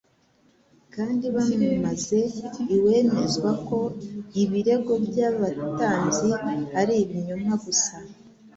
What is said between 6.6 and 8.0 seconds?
ari ibinyoma gusa.